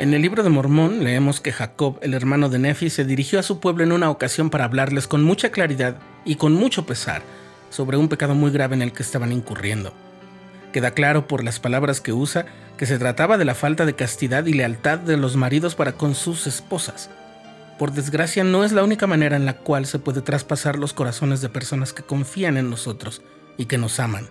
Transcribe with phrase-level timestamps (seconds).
[0.00, 3.42] En el libro de Mormón leemos que Jacob, el hermano de Nefi, se dirigió a
[3.42, 7.20] su pueblo en una ocasión para hablarles con mucha claridad y con mucho pesar
[7.68, 9.92] sobre un pecado muy grave en el que estaban incurriendo.
[10.72, 12.46] Queda claro por las palabras que usa
[12.78, 16.14] que se trataba de la falta de castidad y lealtad de los maridos para con
[16.14, 17.10] sus esposas.
[17.78, 21.42] Por desgracia no es la única manera en la cual se puede traspasar los corazones
[21.42, 23.20] de personas que confían en nosotros
[23.58, 24.30] y que nos aman.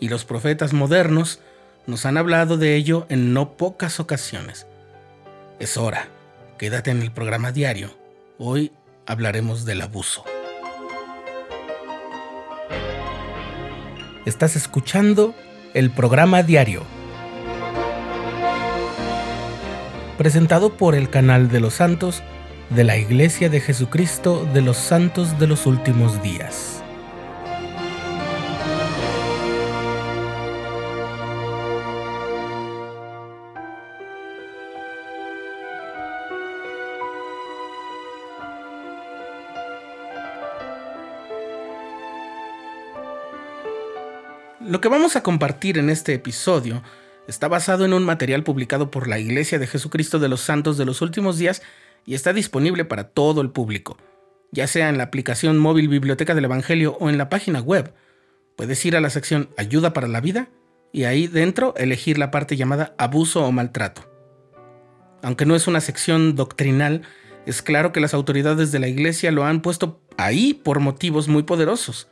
[0.00, 1.38] Y los profetas modernos
[1.86, 4.66] nos han hablado de ello en no pocas ocasiones.
[5.58, 6.08] Es hora.
[6.58, 7.90] Quédate en el programa diario.
[8.38, 8.72] Hoy
[9.06, 10.24] hablaremos del abuso.
[14.24, 15.34] Estás escuchando
[15.74, 16.82] el programa diario.
[20.16, 22.22] Presentado por el canal de los santos
[22.70, 26.83] de la Iglesia de Jesucristo de los Santos de los Últimos Días.
[44.74, 46.82] Lo que vamos a compartir en este episodio
[47.28, 50.84] está basado en un material publicado por la Iglesia de Jesucristo de los Santos de
[50.84, 51.62] los Últimos Días
[52.04, 53.96] y está disponible para todo el público,
[54.50, 57.94] ya sea en la aplicación móvil Biblioteca del Evangelio o en la página web.
[58.56, 60.48] Puedes ir a la sección Ayuda para la Vida
[60.90, 64.10] y ahí dentro elegir la parte llamada Abuso o Maltrato.
[65.22, 67.02] Aunque no es una sección doctrinal,
[67.46, 71.44] es claro que las autoridades de la Iglesia lo han puesto ahí por motivos muy
[71.44, 72.08] poderosos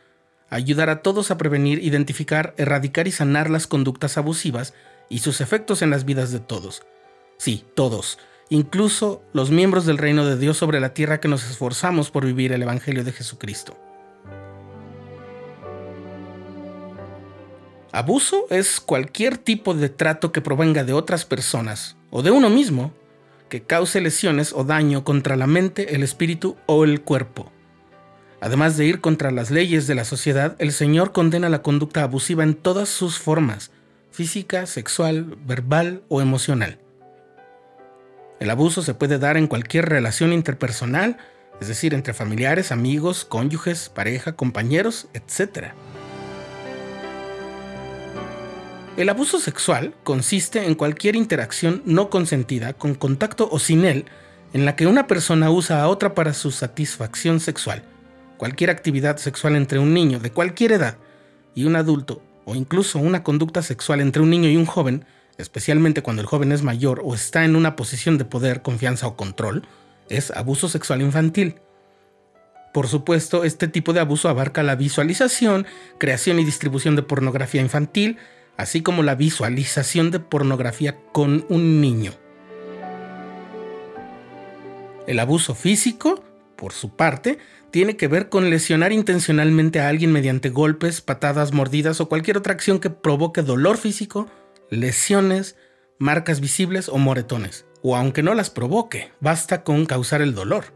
[0.53, 4.75] ayudar a todos a prevenir, identificar, erradicar y sanar las conductas abusivas
[5.09, 6.83] y sus efectos en las vidas de todos.
[7.39, 8.19] Sí, todos,
[8.51, 12.53] incluso los miembros del reino de Dios sobre la tierra que nos esforzamos por vivir
[12.53, 13.79] el Evangelio de Jesucristo.
[17.91, 22.93] Abuso es cualquier tipo de trato que provenga de otras personas o de uno mismo
[23.49, 27.51] que cause lesiones o daño contra la mente, el espíritu o el cuerpo.
[28.43, 32.43] Además de ir contra las leyes de la sociedad, el Señor condena la conducta abusiva
[32.43, 33.71] en todas sus formas,
[34.11, 36.81] física, sexual, verbal o emocional.
[38.41, 41.19] El abuso se puede dar en cualquier relación interpersonal,
[41.61, 45.69] es decir, entre familiares, amigos, cónyuges, pareja, compañeros, etc.
[48.97, 54.07] El abuso sexual consiste en cualquier interacción no consentida, con contacto o sin él,
[54.53, 57.85] en la que una persona usa a otra para su satisfacción sexual,
[58.43, 60.97] cualquier actividad sexual entre un niño de cualquier edad
[61.55, 65.05] y un adulto, o incluso una conducta sexual entre un niño y un joven,
[65.39, 69.17] especialmente cuando el joven es mayor o está en una posición de poder, confianza o
[69.17, 69.63] control,
[70.09, 71.61] es abuso sexual infantil.
[72.75, 75.65] Por supuesto, este tipo de abuso abarca la visualización,
[75.99, 78.17] creación y distribución de pornografía infantil,
[78.57, 82.11] así como la visualización de pornografía con un niño.
[85.07, 86.25] El abuso físico,
[86.63, 87.41] por su parte,
[87.73, 92.53] tiene que ver con lesionar intencionalmente a alguien mediante golpes, patadas, mordidas o cualquier otra
[92.53, 94.29] acción que provoque dolor físico,
[94.71, 95.57] lesiones,
[95.99, 97.67] marcas visibles o moretones.
[97.83, 100.67] O aunque no las provoque, basta con causar el dolor.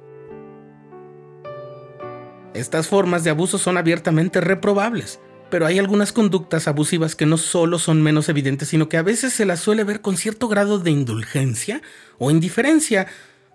[2.52, 5.20] Estas formas de abuso son abiertamente reprobables,
[5.50, 9.34] pero hay algunas conductas abusivas que no solo son menos evidentes, sino que a veces
[9.34, 11.80] se las suele ver con cierto grado de indulgencia
[12.18, 13.06] o indiferencia,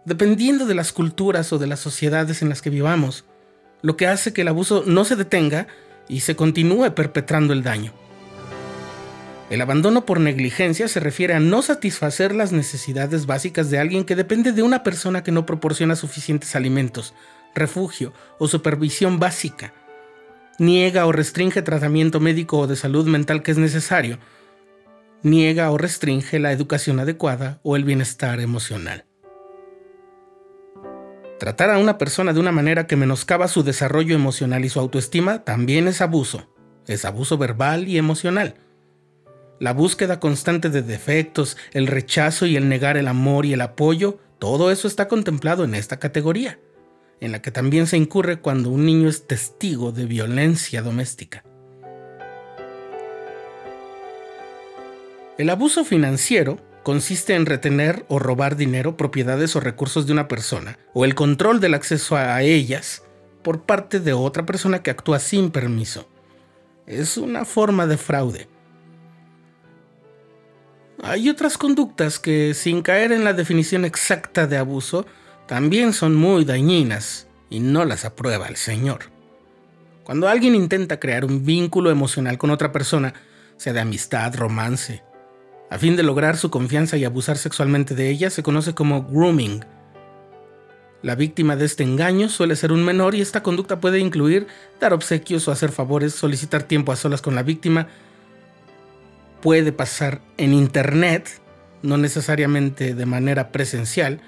[0.06, 3.26] dependiendo de las culturas o de las sociedades en las que vivamos
[3.82, 5.68] lo que hace que el abuso no se detenga
[6.08, 7.94] y se continúe perpetrando el daño.
[9.50, 14.16] El abandono por negligencia se refiere a no satisfacer las necesidades básicas de alguien que
[14.16, 17.14] depende de una persona que no proporciona suficientes alimentos,
[17.54, 19.74] refugio o supervisión básica.
[20.58, 24.20] Niega o restringe tratamiento médico o de salud mental que es necesario.
[25.24, 29.06] Niega o restringe la educación adecuada o el bienestar emocional.
[31.42, 35.44] Tratar a una persona de una manera que menoscaba su desarrollo emocional y su autoestima
[35.44, 36.54] también es abuso.
[36.86, 38.58] Es abuso verbal y emocional.
[39.60, 44.20] La búsqueda constante de defectos, el rechazo y el negar el amor y el apoyo,
[44.38, 46.60] todo eso está contemplado en esta categoría,
[47.20, 51.44] en la que también se incurre cuando un niño es testigo de violencia doméstica.
[55.40, 60.78] El abuso financiero consiste en retener o robar dinero, propiedades o recursos de una persona,
[60.94, 63.04] o el control del acceso a ellas
[63.44, 66.08] por parte de otra persona que actúa sin permiso.
[66.86, 68.48] Es una forma de fraude.
[71.04, 75.06] Hay otras conductas que, sin caer en la definición exacta de abuso,
[75.48, 79.12] también son muy dañinas y no las aprueba el Señor.
[80.04, 83.14] Cuando alguien intenta crear un vínculo emocional con otra persona,
[83.58, 85.04] sea de amistad, romance,
[85.72, 89.64] a fin de lograr su confianza y abusar sexualmente de ella, se conoce como grooming.
[91.02, 94.48] La víctima de este engaño suele ser un menor y esta conducta puede incluir
[94.82, 97.88] dar obsequios o hacer favores, solicitar tiempo a solas con la víctima.
[99.42, 101.42] Puede pasar en internet,
[101.84, 104.20] no necesariamente de manera presencial,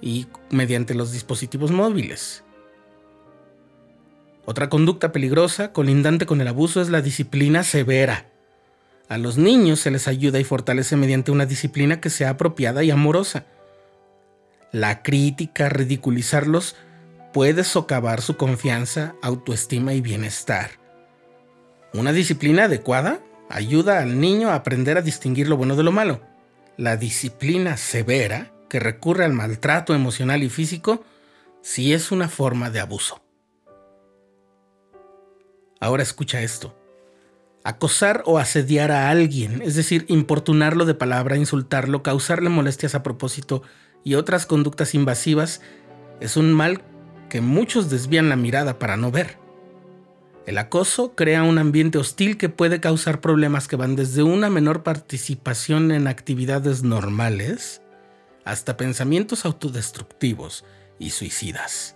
[0.00, 2.44] y mediante los dispositivos móviles.
[4.44, 8.31] Otra conducta peligrosa, colindante con el abuso, es la disciplina severa.
[9.08, 12.90] A los niños se les ayuda y fortalece mediante una disciplina que sea apropiada y
[12.90, 13.46] amorosa.
[14.72, 16.76] La crítica, ridiculizarlos,
[17.32, 20.70] puede socavar su confianza, autoestima y bienestar.
[21.92, 23.20] Una disciplina adecuada
[23.50, 26.20] ayuda al niño a aprender a distinguir lo bueno de lo malo.
[26.78, 31.04] La disciplina severa, que recurre al maltrato emocional y físico,
[31.60, 33.22] sí es una forma de abuso.
[35.80, 36.81] Ahora escucha esto.
[37.64, 43.62] Acosar o asediar a alguien, es decir, importunarlo de palabra, insultarlo, causarle molestias a propósito,
[44.04, 45.60] y otras conductas invasivas
[46.20, 46.82] es un mal
[47.28, 49.38] que muchos desvían la mirada para no ver.
[50.44, 54.82] El acoso crea un ambiente hostil que puede causar problemas que van desde una menor
[54.82, 57.80] participación en actividades normales
[58.44, 60.64] hasta pensamientos autodestructivos
[60.98, 61.94] y suicidas.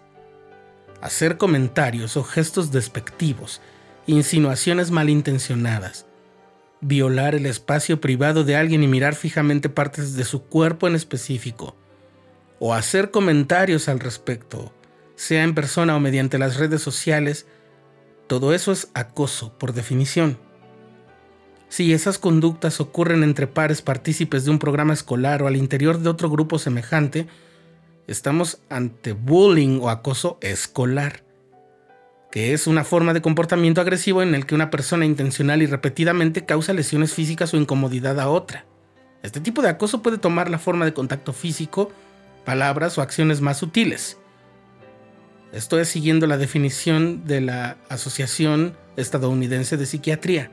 [1.00, 3.60] Hacer comentarios o gestos despectivos,
[4.06, 6.06] insinuaciones malintencionadas,
[6.81, 11.76] violar el espacio privado de alguien y mirar fijamente partes de su cuerpo en específico,
[12.58, 14.73] o hacer comentarios al respecto,
[15.17, 17.47] sea en persona o mediante las redes sociales,
[18.26, 20.38] todo eso es acoso por definición.
[21.69, 26.08] Si esas conductas ocurren entre pares partícipes de un programa escolar o al interior de
[26.08, 27.26] otro grupo semejante,
[28.06, 31.25] estamos ante bullying o acoso escolar,
[32.36, 36.44] que es una forma de comportamiento agresivo en el que una persona intencional y repetidamente
[36.44, 38.66] causa lesiones físicas o incomodidad a otra.
[39.22, 41.90] Este tipo de acoso puede tomar la forma de contacto físico,
[42.44, 44.18] palabras o acciones más sutiles.
[45.50, 50.50] Esto es siguiendo la definición de la Asociación Estadounidense de Psiquiatría.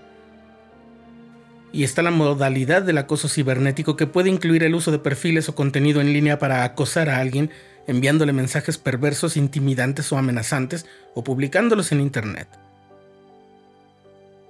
[1.74, 5.56] Y está la modalidad del acoso cibernético que puede incluir el uso de perfiles o
[5.56, 7.52] contenido en línea para acosar a alguien,
[7.88, 12.48] enviándole mensajes perversos, intimidantes o amenazantes, o publicándolos en Internet.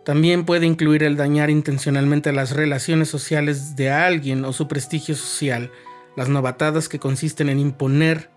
[0.03, 5.71] También puede incluir el dañar intencionalmente las relaciones sociales de alguien o su prestigio social,
[6.17, 8.29] las novatadas que consisten en imponer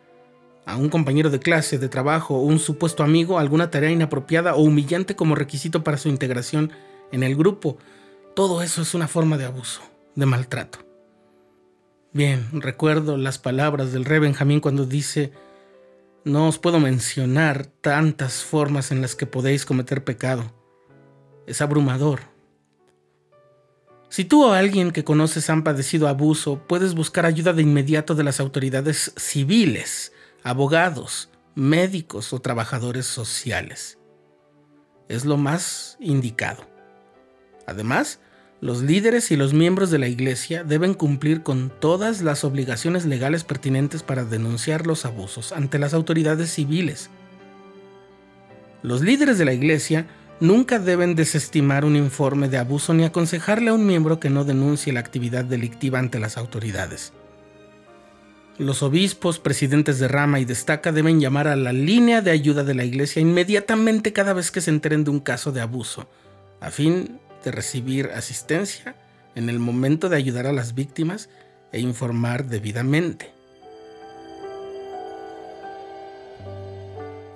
[0.65, 4.63] a un compañero de clase, de trabajo o un supuesto amigo alguna tarea inapropiada o
[4.63, 6.73] humillante como requisito para su integración
[7.13, 7.79] en el grupo.
[8.35, 9.81] Todo eso es una forma de abuso,
[10.15, 10.86] de maltrato.
[12.17, 15.33] Bien, recuerdo las palabras del rey Benjamín cuando dice,
[16.25, 20.51] no os puedo mencionar tantas formas en las que podéis cometer pecado.
[21.47, 22.21] Es abrumador,
[24.09, 28.25] si tú o alguien que conoces han padecido abuso, puedes buscar ayuda de inmediato de
[28.25, 33.99] las autoridades civiles, abogados, médicos o trabajadores sociales.
[35.09, 36.65] Es lo más indicado.
[37.67, 38.19] Además,
[38.61, 43.45] los líderes y los miembros de la Iglesia deben cumplir con todas las obligaciones legales
[43.45, 47.11] pertinentes para denunciar los abusos ante las autoridades civiles.
[48.83, 50.07] Los líderes de la Iglesia
[50.41, 54.93] nunca deben desestimar un informe de abuso ni aconsejarle a un miembro que no denuncie
[54.93, 57.13] la actividad delictiva ante las autoridades.
[58.57, 62.75] Los obispos, presidentes de rama y destaca deben llamar a la línea de ayuda de
[62.75, 66.09] la Iglesia inmediatamente cada vez que se enteren de un caso de abuso,
[66.61, 68.97] a fin de recibir asistencia
[69.37, 71.29] en el momento de ayudar a las víctimas
[71.71, 73.33] e informar debidamente.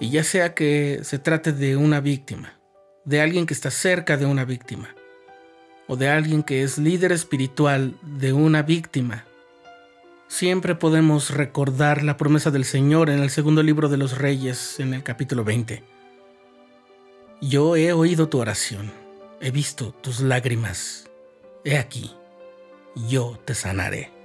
[0.00, 2.58] Y ya sea que se trate de una víctima,
[3.04, 4.96] de alguien que está cerca de una víctima
[5.86, 9.26] o de alguien que es líder espiritual de una víctima,
[10.26, 14.92] siempre podemos recordar la promesa del Señor en el segundo libro de los Reyes, en
[14.92, 15.84] el capítulo 20.
[17.40, 18.99] Yo he oído tu oración,
[19.40, 21.10] he visto tus lágrimas.
[21.64, 22.14] He aquí,
[23.08, 24.19] yo te sanaré.